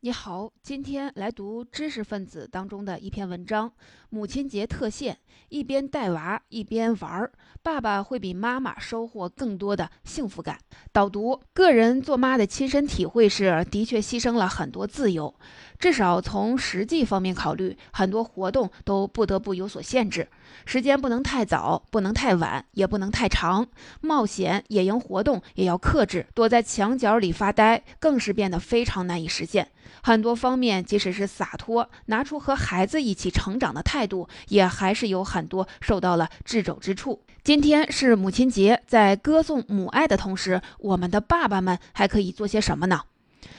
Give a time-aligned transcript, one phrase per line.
[0.00, 3.72] 你好，今天来读知识分子当中的一篇文章。
[4.10, 7.32] 母亲节特献，一边带娃一边玩儿，
[7.64, 10.56] 爸爸会比妈妈收获更多的幸福感。
[10.92, 15.34] 导读：个人做妈的亲身体会是，的确牺牲了很多自由，
[15.80, 20.28] 至少从实际方面考虑，很多活动都不得不有所限制。
[20.64, 23.66] 时间不能太早，不能太晚，也不能太长。
[24.00, 26.24] 冒险、野营活动也要克制。
[26.34, 29.72] 躲在墙角里发呆，更是变得非常难以实现。
[30.02, 37.22] 很多方面，即使是洒脱，拿出和孩子一起成长的态度，也还是有很多受到了掣肘之处。
[37.42, 43.02] 今天是母亲节，在歌颂母爱的同时，我们的爸爸们还可以做些什么呢？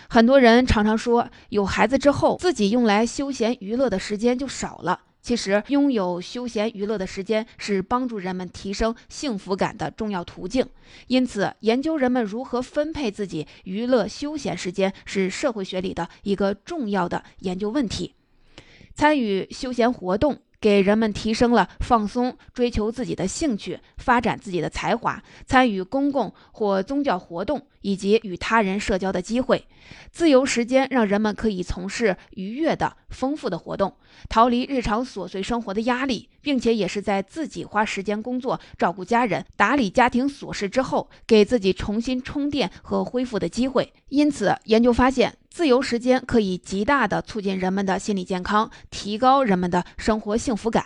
[0.07, 5.01] 很多人常常说，有孩子之后，自己用来休闲娱乐的时间就少了。
[5.21, 10.65] 其实，拥有休闲娱乐的时间是帮助人们提升幸福感的重要途径。
[11.07, 18.15] 因此，研究人们如何分配自己娱乐休闲时间是社会学里的一个重要的研究问题。
[18.95, 20.39] 参与休闲活动。
[20.61, 29.65] 给人们提升了放松、追求自己的兴趣、发展自己的才华、参与公共或宗教活动以及与他人社交的机会。
[30.11, 33.95] 自由时间让人们可以从事愉悦的、丰富的活动，
[34.29, 43.91] 逃离日常琐碎生活的压力，并且也是在自己花时间工作、照顾家人、打理家庭琐事之后，给自己重新充电和恢复的机会。
[44.09, 45.35] 因此，研究发现。
[45.51, 50.85] 自由时间可以极大地促进人们的心理健康，提高人们的生活幸福感。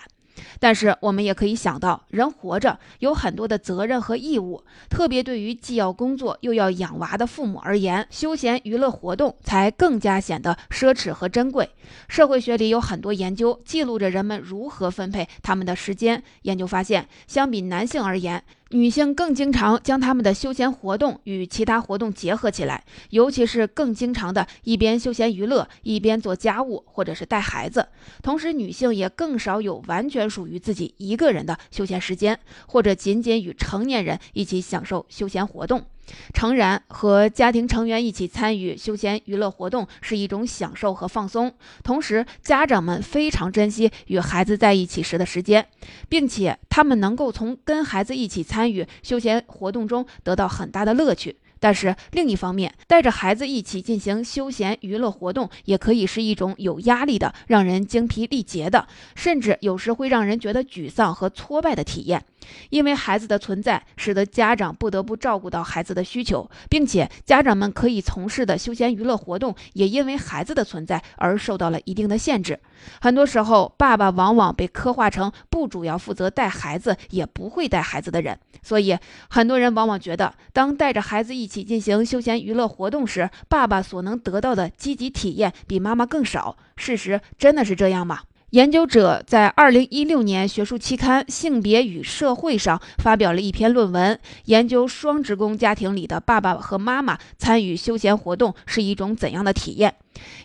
[0.60, 11.70] 但是，我们也可以想到，人活着有很多的责任和义务，特别对于既要工作又要养娃的父母而言，休闲娱乐活动才更加显得奢侈和珍贵。
[12.08, 16.24] 社会学里有很多研究记录着人们如何分配他们的时间。
[16.44, 27.88] 研究发现，相比男性而言，女性更经常将他们的休闲活动与其他活动结合起来，尤其是更经常的一边休闲娱乐一边做家务或者是带孩子。
[28.24, 35.86] 同时，女性也更少有完全属于自己一个人的休闲时间，或者仅仅与成年人一起享受休闲活动。
[36.34, 41.54] 诚然，和家庭成员一起参与休闲娱乐活动是一种享受和放松。
[41.84, 45.66] 同时，家长们非常珍惜与孩子在一起时的时间，
[46.10, 51.38] 并且他们能够从跟孩子一起参与休闲活动中得到很大的乐趣。
[51.64, 58.86] 但是另一方面，带着孩子一起进行休闲娱乐活动，也可以是一种有压力的、让人精疲力竭的，
[59.16, 62.22] 甚至有时会让人觉得沮丧和挫败的体验。
[62.70, 72.60] 因为孩子的存在，使得家长不得不照顾到孩子的需求，并且家长们可以从事的休闲娱乐活动，也因为孩子的存在而受到了一定的限制。
[73.02, 78.40] 很多时候，爸爸往往被刻画成不主要负责带孩子，也不会带孩子的人。
[78.62, 78.98] 所以，
[79.30, 86.58] 很多人往往觉得，当带着孩子一起进行休闲娱乐活动时，爸爸所能得到的积极体验比妈妈更少。
[86.76, 88.22] 事实真的是这样吗？
[88.54, 99.96] 研究者在二零一六年学术期刊《性别与社会》上发表了一篇论文，研究双职工家庭里的爸爸和妈妈参与休闲活动是一种怎样的体验。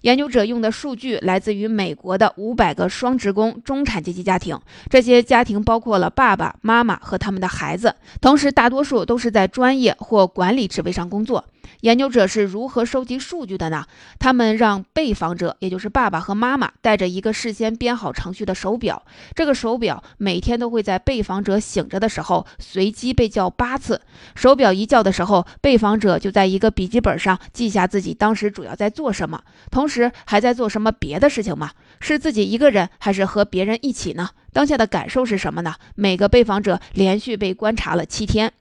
[0.01, 4.59] 研究者用的数据来自于美国的五百个双职工中产阶级家庭，
[4.89, 11.45] 这些家庭包括了爸爸妈妈和他们的孩子，同时大多数都是在专业或管理职位上工作。
[11.81, 13.85] 研究者是如何收集数据的呢？
[14.19, 19.05] 他们让被访者，也就是爸爸和妈妈，带着一个事先编好程序的手表。
[19.35, 24.01] 这个手表每天都会在被访者醒着的时候随机被叫八次。
[24.35, 31.71] 手表一叫的时候，被访者就在一个笔记本上记下自己当时主要在做什么，同时还在做什么别的事情吗？
[32.01, 34.31] 是自己一个人，还是和别人一起呢？
[34.53, 35.75] 当下的感受是什么呢？
[35.95, 38.53] 每个被访者连续被观察了七天，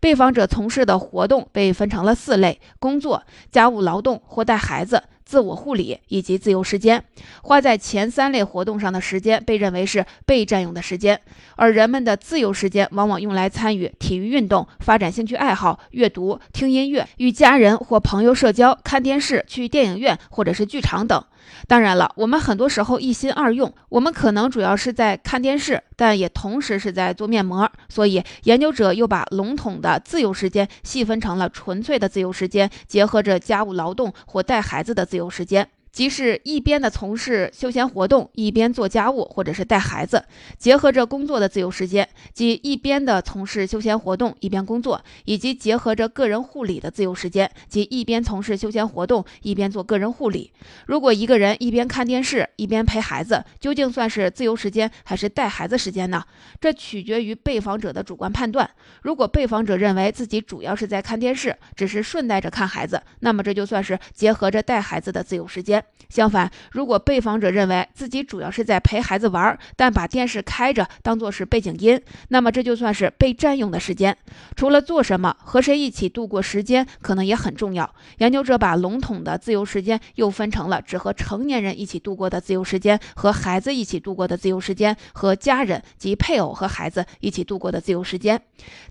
[0.00, 5.02] 被访者从事的活动被分成了四类：工作、家务劳动或带孩子。
[5.24, 7.02] 自我护理以及自由时间，
[7.42, 11.20] 花在前三类活动上的时间被认为是被占用的时间，
[11.56, 21.24] 而人们的自由时间往往用来参与体育运动、发展兴趣爱好、阅读、听音乐、与家人或朋友社交、看电视、去电影院或者是剧场等。
[21.66, 27.70] 当然了，我们很多时候一心二用，我们可能主要是在看电视，但也同时是在做面膜。
[27.88, 35.68] 所以，研究者又把笼统的自由时间细分成了纯粹的自由时间，结合着家务劳动或带孩子的自由时间。
[35.96, 40.26] 即是一边的从事休闲活动，一边做家务或者是带孩子，
[40.58, 42.04] 结合着工作的自由时间；
[42.34, 50.52] 即一边的从事休闲活动，一边工作，以及结合着个人护理的自由时间，即一边从事休闲活动，一边做个人护理。
[50.84, 56.22] 如果一个人一边看电视一边陪孩子，究竟算是自由时间还是带孩子时间呢？
[56.60, 58.68] 这取决于被访者的主观判断。
[59.00, 65.82] 如果被访者认为自己主要是在看电视，只是顺带着看孩子，那么这就算是结合着带孩子的自由时间。
[66.08, 74.16] 相反，如果被访者认为自己主要是在陪孩子玩，但把电视开着当做是背景音，那么这就算是被占用的时间。
[74.54, 77.92] 除了做什么，和谁一起度过时间可能也很重要。
[78.18, 88.40] 研究者把笼统的自由时间又分成了只和成年人一起度过的自由时间、和孩子一起度过的自由时间、和家人及配偶和孩子一起度过的自由时间。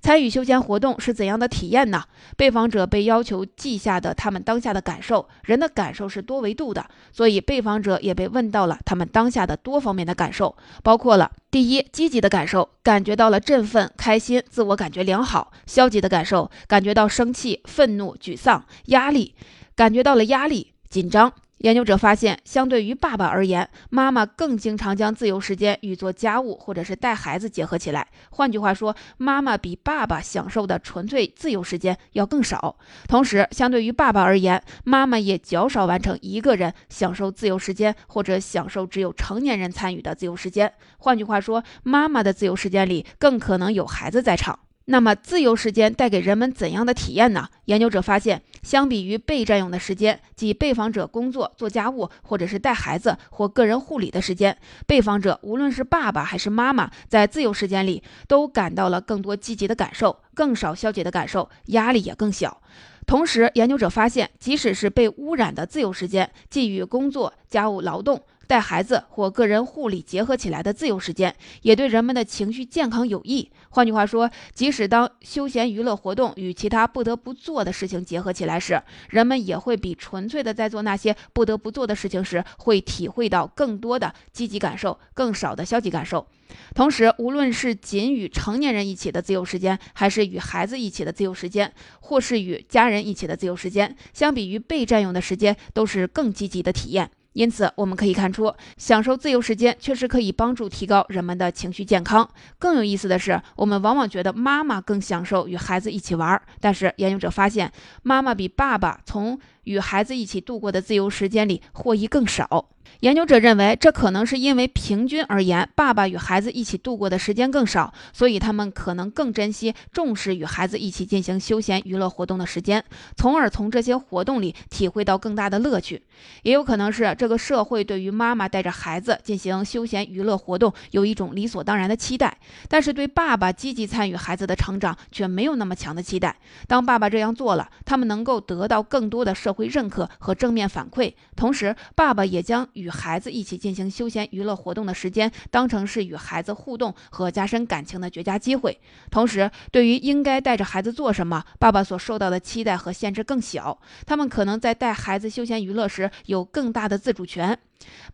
[0.02, 2.04] 参与休闲活动是怎样的体验呢？
[2.36, 5.30] 被访者被要求记下的他们当下的感受。
[5.46, 6.85] 人的感受是多维度的。
[7.12, 19.36] 所以，被访者也被问到了他们当下的多方面的感受，包括了第一，积极的感受，感觉到了振奋、开心，自我感觉良好；消极的感受，感觉到生气、愤怒、沮丧、压力，
[19.76, 21.32] 感觉到了压力、紧张。
[21.66, 28.08] 研究者发现，相对于爸爸而言，妈妈更经常将自由时间与做家务或者是带孩子结合起来。
[28.30, 32.78] 换句话说，妈妈比爸爸享受的纯粹自由时间要更少。
[33.08, 40.72] 同时，相对于爸爸而言，妈妈也较少完成一个人享受自由时间或者享受只有成年人参与的自由时间。
[41.00, 44.60] 换句话说，妈妈的自由时间里更可能有孩子在场。
[44.88, 47.50] 那么，自由时间带给人们怎样的体验呢？
[47.66, 54.56] 研究者发现，相比于被占用的时间，即被访者工作、做家务，或者是带孩子或个人护理的时间，
[54.86, 62.62] 被访者无论是爸爸还是妈妈，在自由时间里都感到了更多积极的感受，更少消极的感受，压力也更小。
[63.08, 68.22] 同时，研究者发现，即使是被污染的自由时间，既与工作、家务劳动。
[68.48, 73.52] 带孩子或个人护理结合起来的自由时间，也对人们的情绪健康有益。
[73.70, 86.28] 换句话说，即使当休闲娱乐活动与其他不得不做的事情结合起来时，人们也会比纯粹的在做那些不得不做的事情时，会体会到更多的积极感受，更少的消极感受。
[86.74, 97.12] 同时，无论是仅与成年人一起的自由时间，还是与孩子一起的自由时间，或是与家人一起的自由时间，相比于被占用的时间，都是更积极的体验。
[97.36, 102.28] 因此，我们可以看出，享受自由时间确实可以帮助提高人们的情绪健康。
[102.58, 107.70] 更有意思的是，我们往往觉得妈妈更享受与孩子一起玩，但是研究者发现，
[108.04, 112.70] 妈妈比爸爸从与孩子一起度过的自由时间里获益更少。
[113.02, 122.84] 研究者认为，这可能是因为平均而言，爸爸与孩子一起度过的时间更少，所以他们可能更珍惜、重视与孩子一起进行休闲娱乐活动的时间，
[123.18, 126.04] 从而从这些活动里体会到更大的乐趣。
[126.44, 132.38] 也有可能是这个社会对于妈妈带着孩子进行休闲娱乐活动有一种理所当然的期待，
[132.70, 136.38] 但是对爸爸积极参与孩子的成长却没有那么强的期待。
[136.68, 148.80] 当爸爸这样做了，他们能够得到更多的社会认可和正面反馈，同时爸爸也将与孩子一起进行休闲娱乐活动的时间，当成是与孩子互动和加深感情的绝佳机会。
[149.10, 153.80] 同时，对于应该带着孩子做什么，爸爸所受到的期待和限制更小。
[154.06, 157.58] 他们可能在带孩子休闲娱乐时有更大的自主权。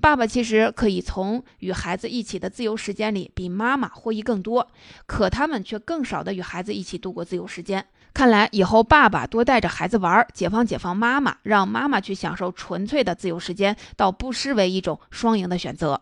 [0.01, 4.67] 爸爸其实可以从与孩子一起的自由时间里比妈妈获益更多，
[5.05, 7.85] 可他们却更少的与孩子一起度过自由时间。
[8.13, 16.01] 看来以后爸爸多带着孩子玩，解放解放妈妈，让妈妈去享受纯粹的自由时间，倒不失为一种双赢的选择。